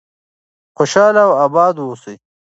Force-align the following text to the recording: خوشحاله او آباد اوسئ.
خوشحاله 0.77 1.21
او 1.27 1.31
آباد 1.45 1.75
اوسئ. 1.81 2.15